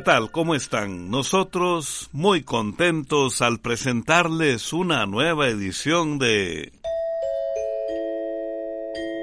[0.00, 0.30] ¿Qué tal?
[0.30, 1.10] ¿Cómo están?
[1.10, 6.72] Nosotros muy contentos al presentarles una nueva edición de...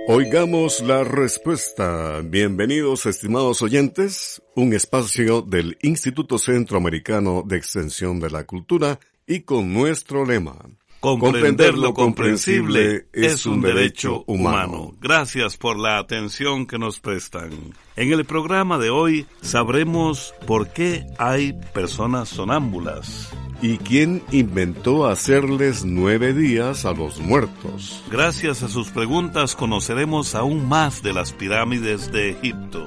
[0.08, 2.22] Oigamos la respuesta.
[2.24, 9.74] Bienvenidos, estimados oyentes, un espacio del Instituto Centroamericano de Extensión de la Cultura y con
[9.74, 10.60] nuestro lema.
[11.00, 14.96] Comprender lo comprensible es un derecho humano.
[15.00, 17.52] Gracias por la atención que nos prestan.
[17.96, 23.30] En el programa de hoy sabremos por qué hay personas sonámbulas.
[23.62, 28.04] ¿Y quién inventó hacerles nueve días a los muertos?
[28.12, 32.86] Gracias a sus preguntas conoceremos aún más de las pirámides de Egipto.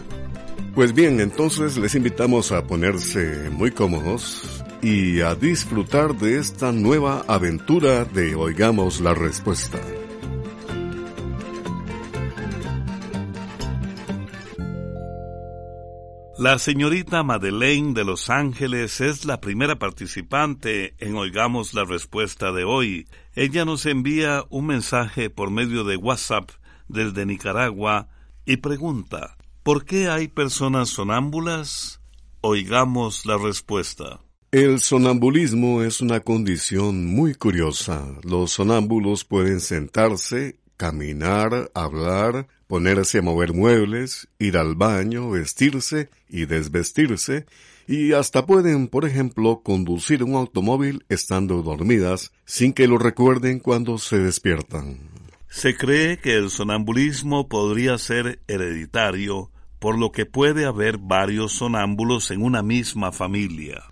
[0.74, 7.24] Pues bien, entonces les invitamos a ponerse muy cómodos y a disfrutar de esta nueva
[7.28, 9.78] aventura de Oigamos la Respuesta.
[16.38, 22.64] La señorita Madeleine de Los Ángeles es la primera participante en Oigamos la Respuesta de
[22.64, 23.06] hoy.
[23.34, 26.50] Ella nos envía un mensaje por medio de WhatsApp
[26.88, 28.08] desde Nicaragua
[28.46, 32.00] y pregunta, ¿por qué hay personas sonámbulas?
[32.40, 34.20] Oigamos la respuesta.
[34.52, 38.04] El sonambulismo es una condición muy curiosa.
[38.24, 46.46] Los sonámbulos pueden sentarse, caminar, hablar, ponerse a mover muebles, ir al baño, vestirse y
[46.46, 47.46] desvestirse,
[47.86, 53.98] y hasta pueden, por ejemplo, conducir un automóvil estando dormidas sin que lo recuerden cuando
[53.98, 54.98] se despiertan.
[55.48, 62.32] Se cree que el sonambulismo podría ser hereditario, por lo que puede haber varios sonámbulos
[62.32, 63.89] en una misma familia.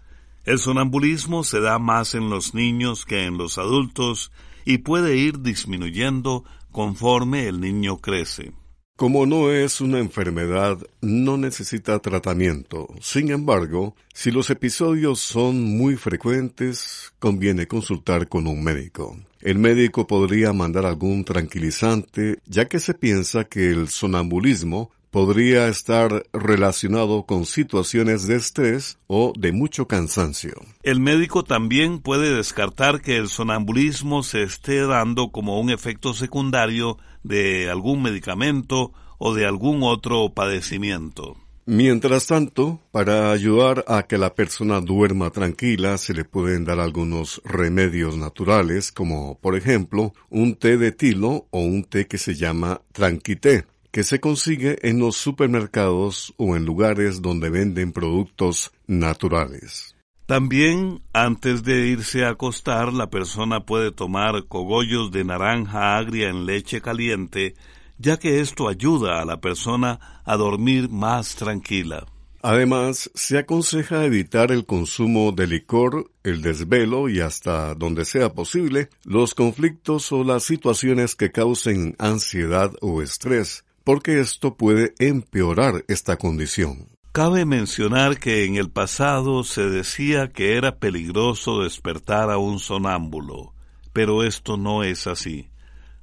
[0.48, 4.32] El sonambulismo se da más en los niños que en los adultos
[4.64, 6.42] y puede ir disminuyendo
[6.72, 8.54] conforme el niño crece.
[8.96, 12.88] Como no es una enfermedad, no necesita tratamiento.
[12.98, 19.18] Sin embargo, si los episodios son muy frecuentes, conviene consultar con un médico.
[19.42, 26.22] El médico podría mandar algún tranquilizante, ya que se piensa que el sonambulismo podría estar
[26.32, 30.54] relacionado con situaciones de estrés o de mucho cansancio.
[30.84, 36.98] El médico también puede descartar que el sonambulismo se esté dando como un efecto secundario
[37.24, 41.36] de algún medicamento o de algún otro padecimiento.
[41.66, 47.42] Mientras tanto, para ayudar a que la persona duerma tranquila, se le pueden dar algunos
[47.44, 52.82] remedios naturales, como por ejemplo un té de tilo o un té que se llama
[52.92, 59.94] tranquité que se consigue en los supermercados o en lugares donde venden productos naturales.
[60.26, 66.44] También antes de irse a acostar la persona puede tomar cogollos de naranja agria en
[66.44, 67.54] leche caliente,
[67.96, 72.06] ya que esto ayuda a la persona a dormir más tranquila.
[72.42, 78.90] Además, se aconseja evitar el consumo de licor, el desvelo y hasta donde sea posible
[79.04, 86.18] los conflictos o las situaciones que causen ansiedad o estrés, porque esto puede empeorar esta
[86.18, 86.90] condición.
[87.12, 93.54] Cabe mencionar que en el pasado se decía que era peligroso despertar a un sonámbulo,
[93.94, 95.48] pero esto no es así.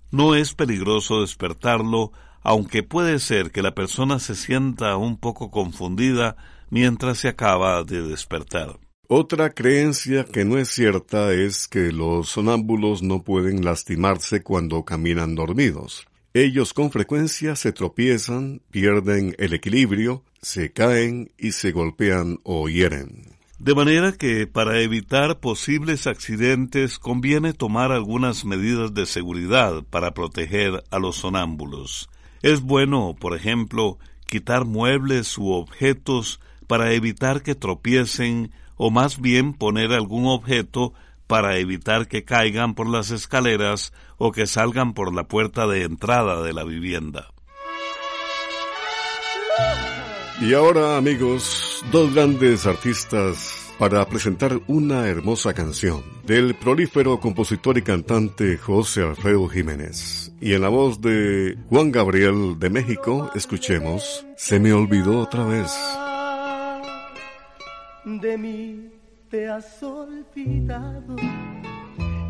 [0.10, 6.38] No es peligroso despertarlo, aunque puede ser que la persona se sienta un poco confundida
[6.72, 8.80] mientras se acaba de despertar.
[9.08, 15.36] Otra creencia que no es cierta es que los sonámbulos no pueden lastimarse cuando caminan
[15.36, 16.08] dormidos.
[16.38, 23.38] Ellos con frecuencia se tropiezan, pierden el equilibrio, se caen y se golpean o hieren.
[23.58, 30.84] De manera que para evitar posibles accidentes conviene tomar algunas medidas de seguridad para proteger
[30.92, 32.10] a los sonámbulos.
[32.42, 39.54] Es bueno, por ejemplo, quitar muebles u objetos para evitar que tropiecen o más bien
[39.54, 40.94] poner algún objeto
[41.28, 46.42] para evitar que caigan por las escaleras o que salgan por la puerta de entrada
[46.42, 47.28] de la vivienda.
[50.42, 57.82] Y ahora amigos, dos grandes artistas para presentar una hermosa canción del prolífero compositor y
[57.82, 60.32] cantante José Alfredo Jiménez.
[60.42, 65.72] Y en la voz de Juan Gabriel de México, escuchemos Se me olvidó otra vez.
[68.06, 68.95] De mí
[69.30, 71.16] te has olvidado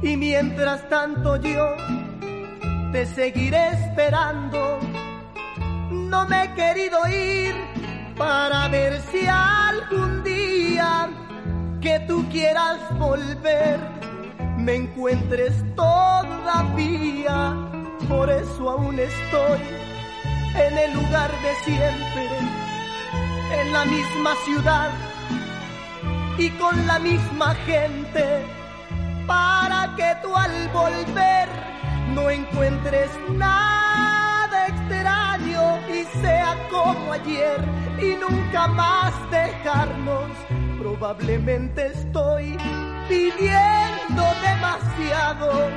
[0.01, 1.75] y mientras tanto yo
[2.92, 4.80] te seguiré esperando.
[5.92, 7.56] No me he querido ir
[8.18, 11.09] para ver si algún día
[11.81, 13.80] que tú quieras volver
[14.57, 17.56] me encuentres todavía.
[18.07, 19.59] Por eso aún estoy
[20.56, 22.30] en el lugar de siempre,
[23.59, 24.91] en la misma ciudad
[26.37, 28.45] y con la misma gente
[29.25, 31.47] para que tú al volver
[32.13, 37.59] no encuentres nada extraño y sea como ayer
[37.99, 40.29] y nunca más dejarnos.
[40.79, 42.57] Probablemente estoy
[43.07, 45.69] pidiendo demasiado.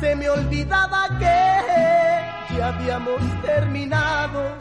[0.00, 4.56] Se me olvidaba que ya habíamos terminado,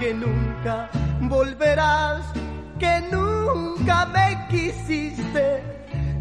[0.00, 0.88] que nunca
[1.20, 2.22] volverás,
[2.82, 5.62] que nunca me quisiste.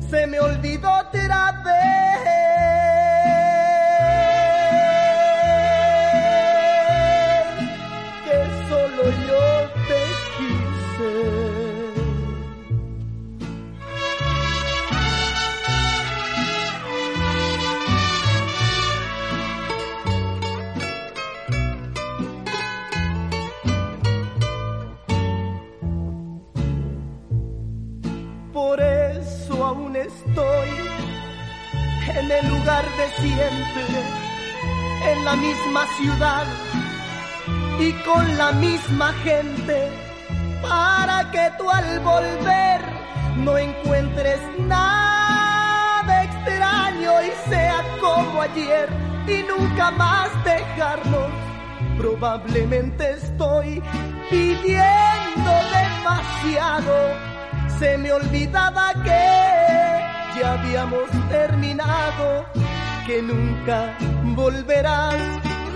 [0.09, 2.70] Se me olvidó otra vez
[30.25, 30.69] estoy
[32.15, 33.83] en el lugar de siempre,
[35.11, 36.45] en la misma ciudad
[37.79, 39.89] y con la misma gente,
[40.61, 42.81] para que tú al volver
[43.37, 48.89] no encuentres nada extraño y sea como ayer
[49.27, 51.31] y nunca más dejarnos.
[51.97, 53.81] Probablemente estoy
[54.29, 57.31] pidiendo demasiado
[57.81, 59.80] se me olvidaba que
[60.35, 62.45] ya habíamos terminado,
[63.05, 63.97] que nunca
[64.35, 65.15] volverás,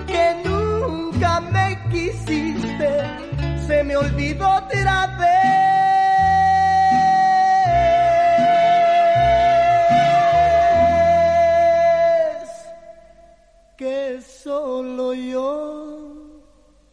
[0.07, 2.89] que nunca me quisiste,
[3.67, 5.35] se me olvidó otra vez.
[13.77, 16.41] Que solo yo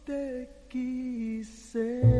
[0.05, 2.12] te quise.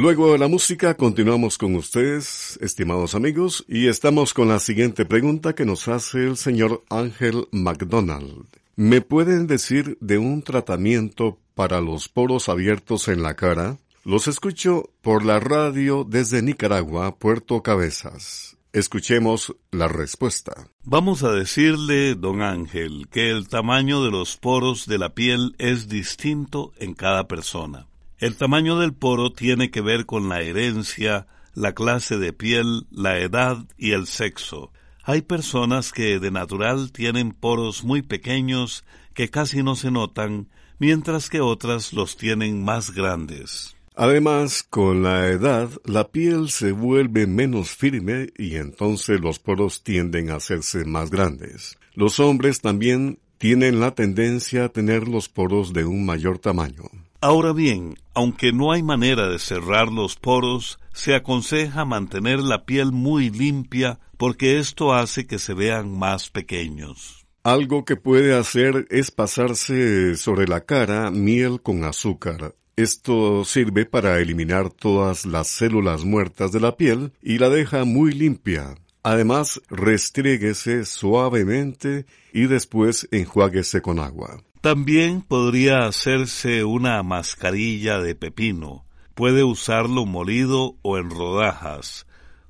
[0.00, 5.54] Luego de la música continuamos con ustedes, estimados amigos, y estamos con la siguiente pregunta
[5.54, 8.46] que nos hace el señor Ángel McDonald.
[8.76, 13.76] ¿Me pueden decir de un tratamiento para los poros abiertos en la cara?
[14.02, 18.56] Los escucho por la radio desde Nicaragua, Puerto Cabezas.
[18.72, 20.70] Escuchemos la respuesta.
[20.82, 25.90] Vamos a decirle, don Ángel, que el tamaño de los poros de la piel es
[25.90, 27.89] distinto en cada persona.
[28.20, 33.18] El tamaño del poro tiene que ver con la herencia, la clase de piel, la
[33.18, 34.72] edad y el sexo.
[35.04, 38.84] Hay personas que de natural tienen poros muy pequeños
[39.14, 43.74] que casi no se notan, mientras que otras los tienen más grandes.
[43.96, 50.30] Además, con la edad, la piel se vuelve menos firme y entonces los poros tienden
[50.30, 51.78] a hacerse más grandes.
[51.94, 56.84] Los hombres también tienen la tendencia a tener los poros de un mayor tamaño.
[57.22, 62.92] Ahora bien, aunque no hay manera de cerrar los poros, se aconseja mantener la piel
[62.92, 67.26] muy limpia porque esto hace que se vean más pequeños.
[67.42, 72.54] Algo que puede hacer es pasarse sobre la cara miel con azúcar.
[72.76, 78.12] Esto sirve para eliminar todas las células muertas de la piel y la deja muy
[78.12, 78.76] limpia.
[79.02, 84.42] Además, restríguese suavemente y después enjuáguese con agua.
[84.60, 88.84] También podría hacerse una mascarilla de pepino.
[89.14, 92.06] Puede usarlo molido o en rodajas.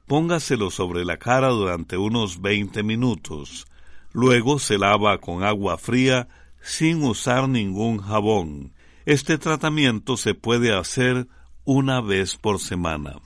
[0.08, 3.68] Póngaselo sobre la cara durante unos 20 minutos.
[4.12, 6.26] Luego se lava con agua fría
[6.60, 8.72] sin usar ningún jabón.
[9.06, 11.28] Este tratamiento se puede hacer
[11.64, 13.20] una vez por semana.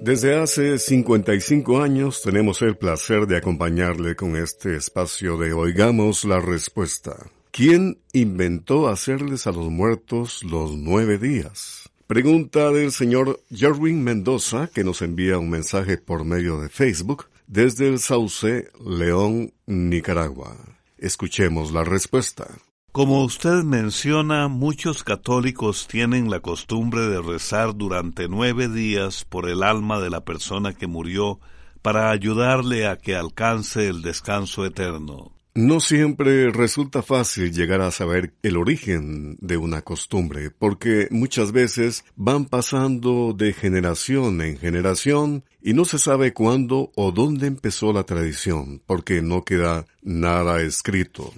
[0.00, 6.38] Desde hace 55 años tenemos el placer de acompañarle con este espacio de Oigamos la
[6.38, 7.16] Respuesta.
[7.50, 11.90] ¿Quién inventó hacerles a los muertos los nueve días?
[12.06, 17.88] Pregunta del señor Jerwin Mendoza, que nos envía un mensaje por medio de Facebook desde
[17.88, 20.56] el Sauce, León, Nicaragua.
[20.96, 22.46] Escuchemos la respuesta.
[22.92, 29.62] Como usted menciona, muchos católicos tienen la costumbre de rezar durante nueve días por el
[29.62, 31.38] alma de la persona que murió
[31.82, 35.32] para ayudarle a que alcance el descanso eterno.
[35.54, 42.04] No siempre resulta fácil llegar a saber el origen de una costumbre, porque muchas veces
[42.16, 48.04] van pasando de generación en generación y no se sabe cuándo o dónde empezó la
[48.04, 51.32] tradición, porque no queda nada escrito.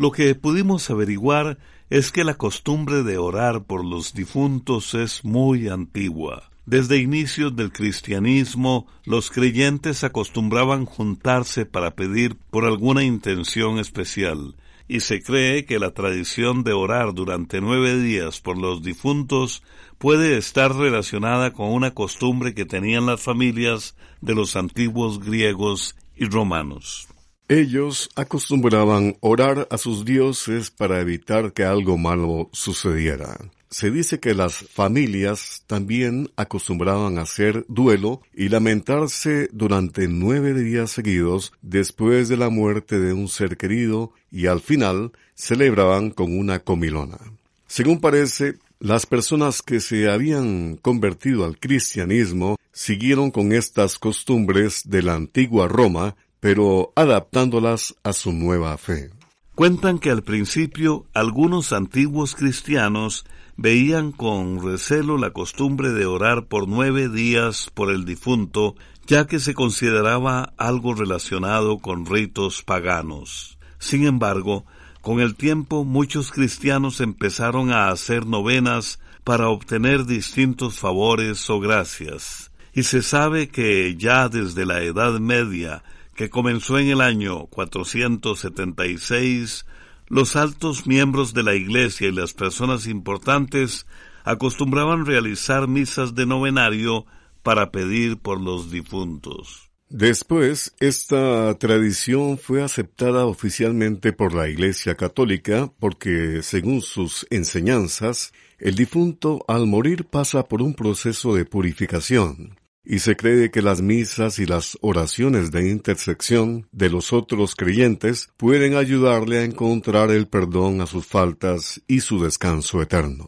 [0.00, 1.58] Lo que pudimos averiguar
[1.90, 6.48] es que la costumbre de orar por los difuntos es muy antigua.
[6.64, 14.54] Desde inicios del cristianismo, los creyentes acostumbraban juntarse para pedir por alguna intención especial.
[14.88, 19.62] y se cree que la tradición de orar durante nueve días por los difuntos
[19.98, 26.24] puede estar relacionada con una costumbre que tenían las familias de los antiguos griegos y
[26.24, 27.09] romanos.
[27.50, 33.40] Ellos acostumbraban orar a sus dioses para evitar que algo malo sucediera.
[33.68, 40.92] Se dice que las familias también acostumbraban a hacer duelo y lamentarse durante nueve días
[40.92, 46.60] seguidos después de la muerte de un ser querido y al final celebraban con una
[46.60, 47.18] comilona.
[47.66, 55.02] Según parece, las personas que se habían convertido al cristianismo siguieron con estas costumbres de
[55.02, 59.10] la antigua Roma pero adaptándolas a su nueva fe.
[59.54, 66.66] Cuentan que al principio algunos antiguos cristianos veían con recelo la costumbre de orar por
[66.66, 68.74] nueve días por el difunto,
[69.06, 73.58] ya que se consideraba algo relacionado con ritos paganos.
[73.78, 74.64] Sin embargo,
[75.02, 82.50] con el tiempo muchos cristianos empezaron a hacer novenas para obtener distintos favores o gracias,
[82.72, 85.82] y se sabe que ya desde la Edad Media
[86.20, 89.64] que comenzó en el año 476,
[90.08, 93.86] los altos miembros de la Iglesia y las personas importantes
[94.24, 97.06] acostumbraban realizar misas de novenario
[97.42, 99.70] para pedir por los difuntos.
[99.88, 108.74] Después, esta tradición fue aceptada oficialmente por la Iglesia Católica porque, según sus enseñanzas, el
[108.74, 114.38] difunto al morir pasa por un proceso de purificación, y se cree que las misas
[114.38, 120.80] y las oraciones de intersección de los otros creyentes pueden ayudarle a encontrar el perdón
[120.80, 123.26] a sus faltas y su descanso eterno.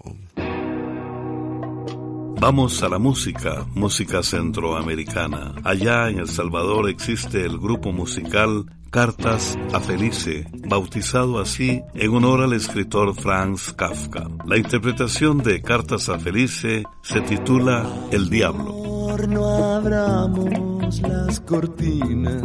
[2.41, 5.55] Vamos a la música, música centroamericana.
[5.63, 12.43] Allá en El Salvador existe el grupo musical Cartas a Felice, bautizado así en honor
[12.43, 14.29] al escritor Franz Kafka.
[14.45, 22.42] La interpretación de Cartas a Felice se titula El Diablo no abramos las cortinas.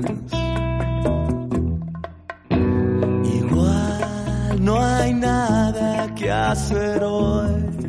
[3.40, 7.88] Igual no hay nada que hacer hoy.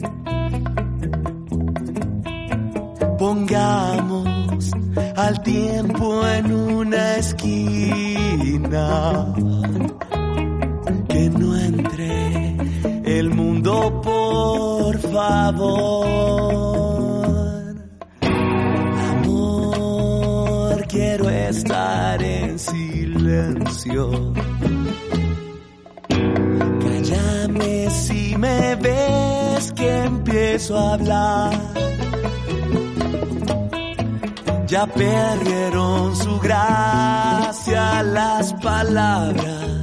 [3.18, 4.72] Pongamos
[5.16, 8.86] al tiempo en una esquina.
[11.08, 12.56] Que no entre
[13.04, 16.77] el mundo, por favor.
[21.18, 24.32] Quiero estar en silencio.
[26.80, 31.52] Cállame si me ves que empiezo a hablar.
[34.66, 39.77] Ya perdieron su gracia las palabras.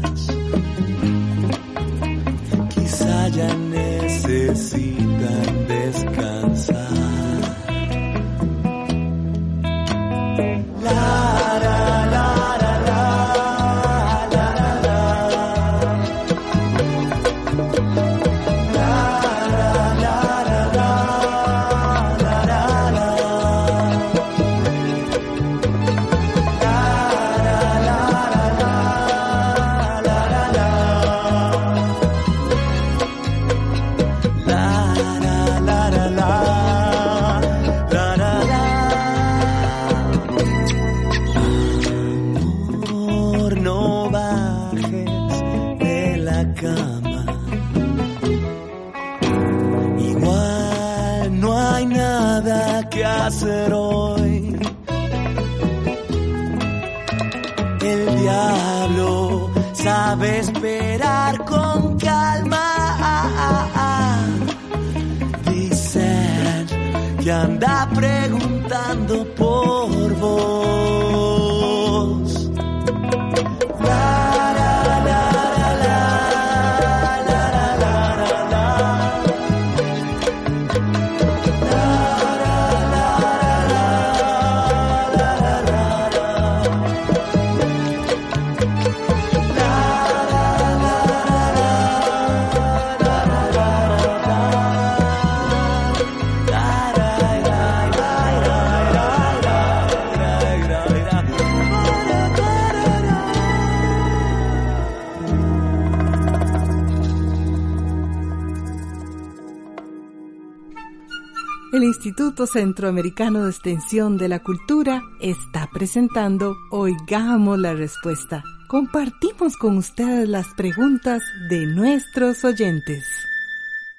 [112.46, 120.48] Centroamericano de Extensión de la Cultura está presentando Oigamos la Respuesta compartimos con ustedes las
[120.56, 123.06] preguntas de nuestros oyentes.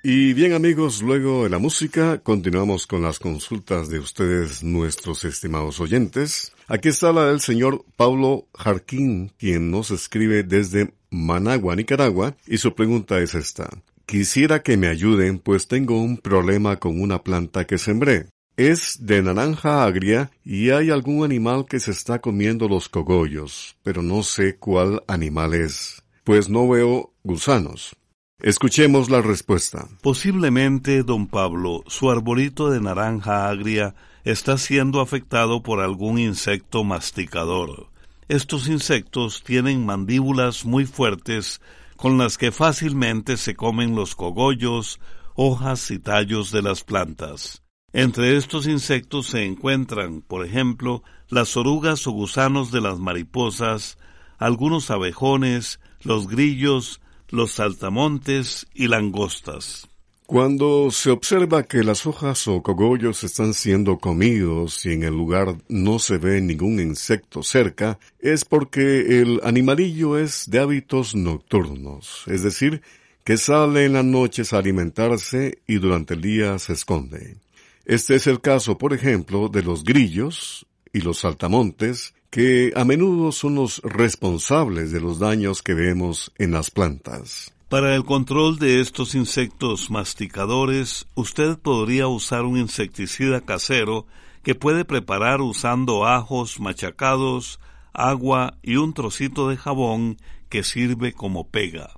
[0.02, 5.80] Y bien amigos, luego de la música continuamos con las consultas de ustedes, nuestros estimados
[5.80, 6.52] oyentes.
[6.68, 12.74] Aquí está la del señor Pablo Jarquín, quien nos escribe desde Managua, Nicaragua, y su
[12.74, 13.68] pregunta es esta.
[14.06, 18.26] Quisiera que me ayuden, pues tengo un problema con una planta que sembré.
[18.56, 24.02] Es de naranja agria y hay algún animal que se está comiendo los cogollos, pero
[24.02, 27.96] no sé cuál animal es, pues no veo gusanos.
[28.40, 29.88] Escuchemos la respuesta.
[30.02, 37.88] Posiblemente, don Pablo, su arbolito de naranja agria está siendo afectado por algún insecto masticador.
[38.28, 41.60] Estos insectos tienen mandíbulas muy fuertes
[41.96, 45.00] con las que fácilmente se comen los cogollos,
[45.34, 47.62] hojas y tallos de las plantas.
[47.92, 53.98] Entre estos insectos se encuentran, por ejemplo, las orugas o gusanos de las mariposas,
[54.38, 59.88] algunos abejones, los grillos, los saltamontes y langostas.
[60.26, 65.56] Cuando se observa que las hojas o cogollos están siendo comidos y en el lugar
[65.68, 72.42] no se ve ningún insecto cerca, es porque el animalillo es de hábitos nocturnos, es
[72.42, 72.82] decir,
[73.22, 77.36] que sale en las noches a alimentarse y durante el día se esconde.
[77.84, 83.30] Este es el caso, por ejemplo, de los grillos y los saltamontes, que a menudo
[83.30, 87.52] son los responsables de los daños que vemos en las plantas.
[87.68, 94.06] Para el control de estos insectos masticadores, usted podría usar un insecticida casero
[94.44, 97.58] que puede preparar usando ajos machacados,
[97.92, 101.90] agua y un trocito de jabón que sirve como pega.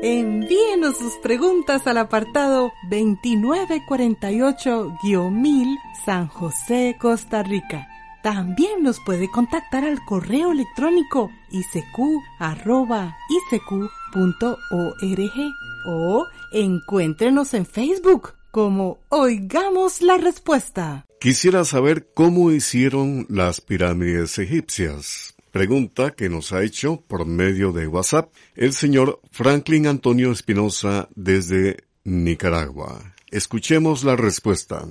[0.00, 7.88] Envíenos sus preguntas al apartado 2948-1000 San José, Costa Rica
[8.22, 12.22] también nos puede contactar al correo electrónico isq.org
[15.86, 21.06] o encuéntrenos en Facebook como Oigamos la Respuesta.
[21.20, 25.34] Quisiera saber cómo hicieron las pirámides egipcias.
[25.50, 31.84] Pregunta que nos ha hecho por medio de WhatsApp el señor Franklin Antonio Espinosa desde
[32.04, 33.14] Nicaragua.
[33.30, 34.86] Escuchemos la respuesta.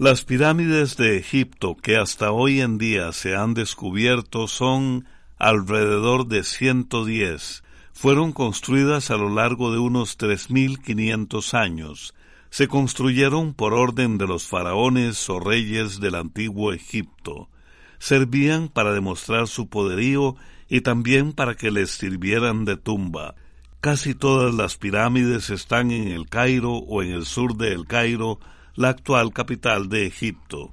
[0.00, 5.06] Las pirámides de Egipto que hasta hoy en día se han descubierto son
[5.40, 7.64] alrededor de 110.
[7.94, 12.14] Fueron construidas a lo largo de unos 3.500 años.
[12.48, 17.48] Se construyeron por orden de los faraones o reyes del antiguo Egipto.
[17.98, 20.36] Servían para demostrar su poderío
[20.68, 23.34] y también para que les sirvieran de tumba.
[23.80, 28.38] Casi todas las pirámides están en el Cairo o en el sur de El Cairo,
[28.78, 30.72] la actual capital de Egipto.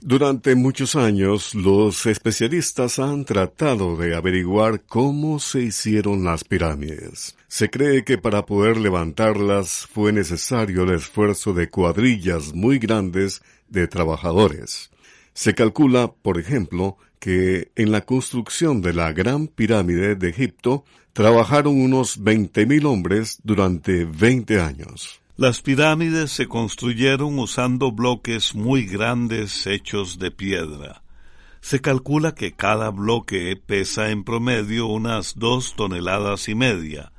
[0.00, 7.36] Durante muchos años, los especialistas han tratado de averiguar cómo se hicieron las pirámides.
[7.46, 13.86] Se cree que para poder levantarlas fue necesario el esfuerzo de cuadrillas muy grandes de
[13.86, 14.90] trabajadores.
[15.32, 21.80] Se calcula, por ejemplo, que en la construcción de la Gran Pirámide de Egipto trabajaron
[21.80, 25.20] unos 20.000 hombres durante 20 años.
[25.36, 31.02] Las pirámides se construyeron usando bloques muy grandes hechos de piedra.
[31.60, 37.10] Se calcula que cada bloque pesa en promedio unas dos toneladas y media,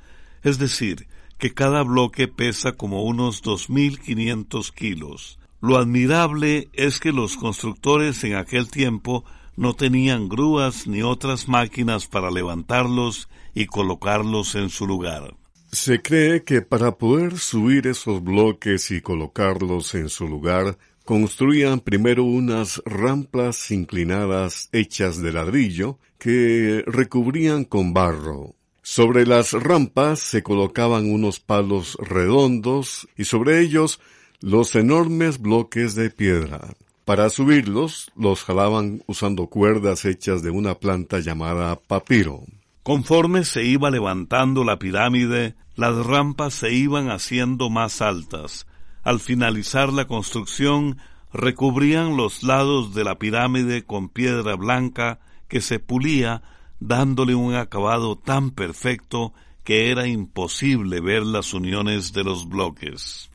[0.44, 5.38] es decir, que cada bloque pesa como unos dos mil quinientos kilos.
[5.60, 9.26] Lo admirable es que los constructores en aquel tiempo
[9.58, 15.36] no tenían grúas ni otras máquinas para levantarlos y colocarlos en su lugar.
[15.76, 22.24] Se cree que para poder subir esos bloques y colocarlos en su lugar, construían primero
[22.24, 28.56] unas rampas inclinadas hechas de ladrillo que recubrían con barro.
[28.84, 34.00] Sobre las rampas se colocaban unos palos redondos y sobre ellos
[34.40, 36.74] los enormes bloques de piedra.
[37.04, 42.46] Para subirlos, los jalaban usando cuerdas hechas de una planta llamada papiro.
[42.82, 48.66] Conforme se iba levantando la pirámide, las rampas se iban haciendo más altas.
[49.04, 50.98] Al finalizar la construcción,
[51.34, 56.42] recubrían los lados de la pirámide con piedra blanca que se pulía,
[56.80, 59.34] dándole un acabado tan perfecto
[59.64, 63.30] que era imposible ver las uniones de los bloques.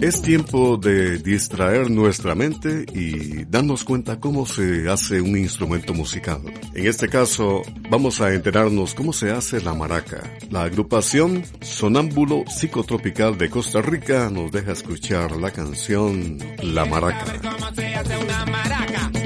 [0.00, 6.40] Es tiempo de distraer nuestra mente y darnos cuenta cómo se hace un instrumento musical.
[6.72, 10.22] En este caso, vamos a enterarnos cómo se hace la maraca.
[10.50, 17.24] La agrupación Sonámbulo Psicotropical de Costa Rica nos deja escuchar la canción La Maraca.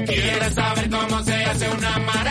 [0.07, 2.22] ¿Quieres saber cómo se hace una maraca?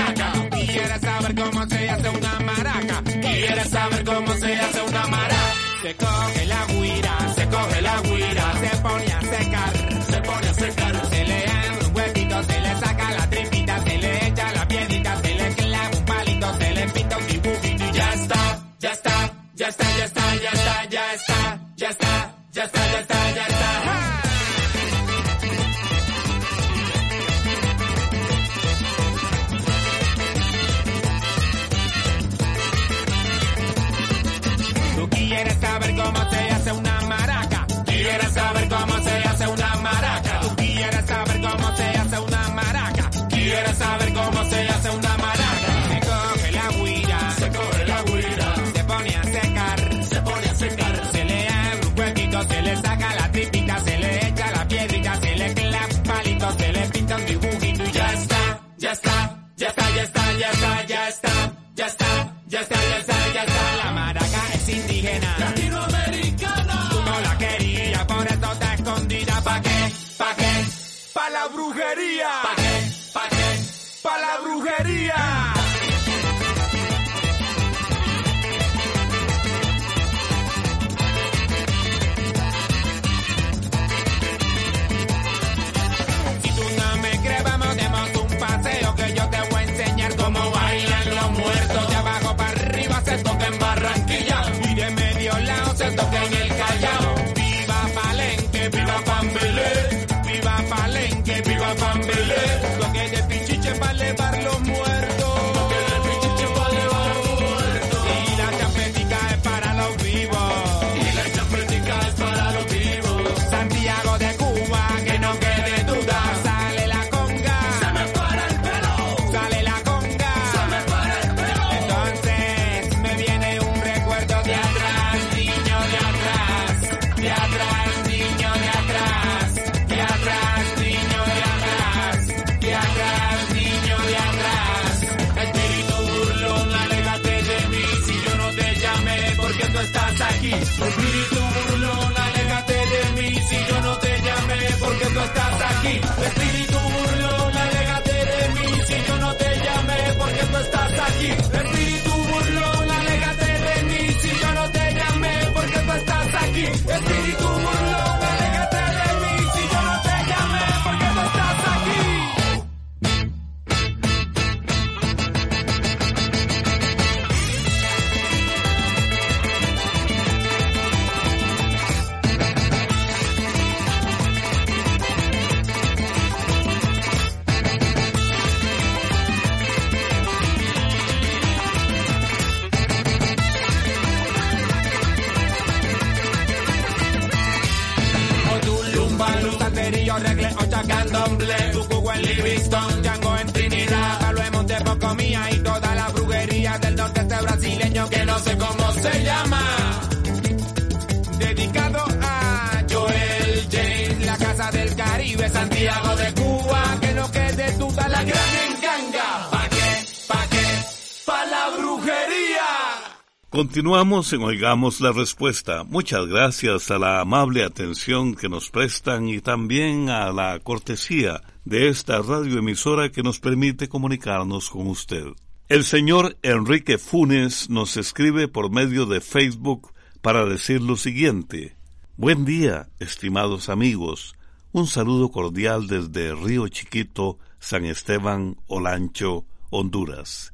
[213.82, 215.82] Continuamos en Oigamos la Respuesta.
[215.82, 221.88] Muchas gracias a la amable atención que nos prestan y también a la cortesía de
[221.88, 225.24] esta radioemisora que nos permite comunicarnos con usted.
[225.68, 229.90] El señor Enrique Funes nos escribe por medio de Facebook
[230.20, 231.74] para decir lo siguiente.
[232.16, 234.36] Buen día, estimados amigos.
[234.70, 240.52] Un saludo cordial desde Río Chiquito, San Esteban, Olancho, Honduras.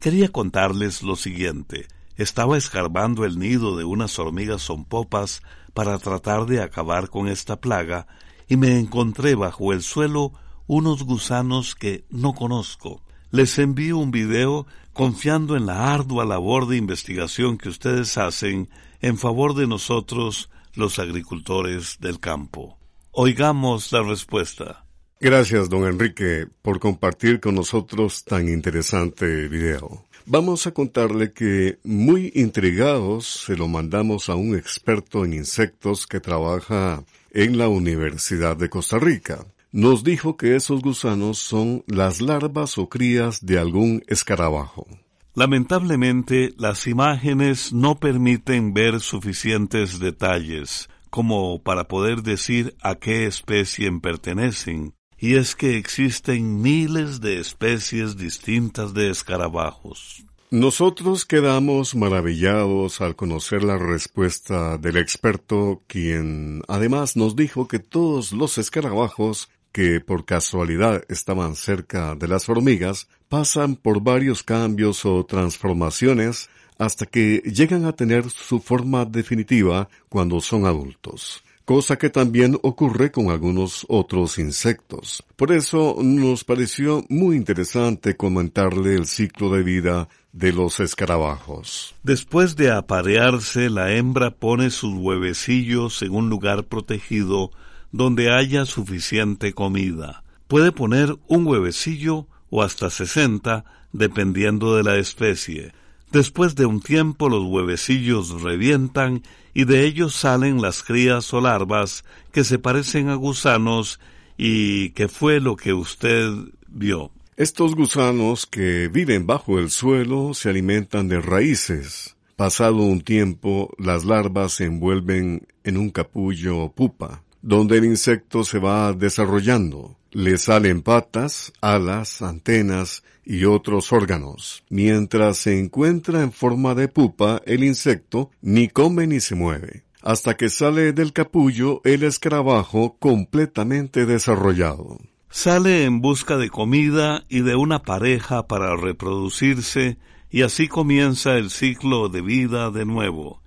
[0.00, 1.86] Quería contarles lo siguiente.
[2.16, 5.42] Estaba escarbando el nido de unas hormigas sonpopas
[5.74, 8.06] para tratar de acabar con esta plaga
[8.48, 10.32] y me encontré bajo el suelo
[10.66, 13.02] unos gusanos que no conozco.
[13.30, 18.68] Les envío un video confiando en la ardua labor de investigación que ustedes hacen
[19.00, 22.78] en favor de nosotros, los agricultores del campo.
[23.10, 24.84] Oigamos la respuesta.
[25.20, 30.04] Gracias, don Enrique, por compartir con nosotros tan interesante video.
[30.26, 36.20] Vamos a contarle que, muy intrigados, se lo mandamos a un experto en insectos que
[36.20, 39.44] trabaja en la Universidad de Costa Rica.
[39.72, 44.86] Nos dijo que esos gusanos son las larvas o crías de algún escarabajo.
[45.34, 53.90] Lamentablemente, las imágenes no permiten ver suficientes detalles como para poder decir a qué especie
[54.00, 60.24] pertenecen, y es que existen miles de especies distintas de escarabajos.
[60.50, 68.32] Nosotros quedamos maravillados al conocer la respuesta del experto, quien además nos dijo que todos
[68.32, 75.24] los escarabajos que por casualidad estaban cerca de las hormigas pasan por varios cambios o
[75.24, 82.58] transformaciones hasta que llegan a tener su forma definitiva cuando son adultos cosa que también
[82.62, 85.22] ocurre con algunos otros insectos.
[85.36, 91.94] Por eso nos pareció muy interesante comentarle el ciclo de vida de los escarabajos.
[92.02, 97.50] Después de aparearse, la hembra pone sus huevecillos en un lugar protegido
[97.90, 100.24] donde haya suficiente comida.
[100.48, 105.72] Puede poner un huevecillo o hasta sesenta, dependiendo de la especie.
[106.12, 109.22] Después de un tiempo los huevecillos revientan
[109.54, 113.98] y de ellos salen las crías o larvas que se parecen a gusanos
[114.36, 116.30] y que fue lo que usted
[116.68, 117.10] vio.
[117.38, 122.14] Estos gusanos que viven bajo el suelo se alimentan de raíces.
[122.36, 128.58] Pasado un tiempo, las larvas se envuelven en un capullo pupa, donde el insecto se
[128.58, 129.96] va desarrollando.
[130.10, 134.64] Le salen patas, alas, antenas y otros órganos.
[134.68, 140.36] Mientras se encuentra en forma de pupa, el insecto ni come ni se mueve, hasta
[140.36, 144.98] que sale del capullo el escarabajo completamente desarrollado.
[145.30, 149.96] Sale en busca de comida y de una pareja para reproducirse
[150.30, 153.41] y así comienza el ciclo de vida de nuevo.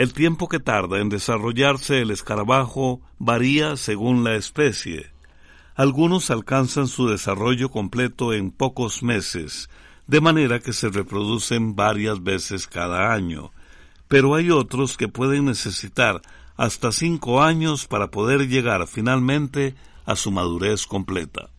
[0.00, 5.12] El tiempo que tarda en desarrollarse el escarabajo varía según la especie.
[5.74, 9.68] Algunos alcanzan su desarrollo completo en pocos meses,
[10.06, 13.52] de manera que se reproducen varias veces cada año,
[14.08, 16.22] pero hay otros que pueden necesitar
[16.56, 19.74] hasta cinco años para poder llegar finalmente
[20.06, 21.50] a su madurez completa.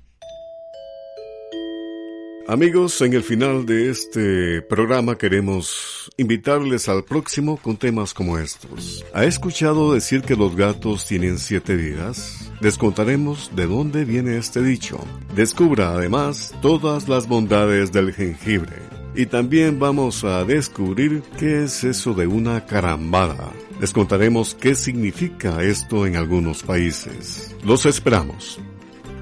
[2.52, 9.06] Amigos, en el final de este programa queremos invitarles al próximo con temas como estos.
[9.14, 12.52] ¿Ha escuchado decir que los gatos tienen siete vidas?
[12.60, 15.00] Les contaremos de dónde viene este dicho.
[15.34, 18.82] Descubra además todas las bondades del jengibre.
[19.16, 23.54] Y también vamos a descubrir qué es eso de una carambada.
[23.80, 27.56] Les contaremos qué significa esto en algunos países.
[27.64, 28.60] Los esperamos.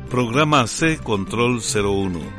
[0.09, 2.38] Programa C Control 01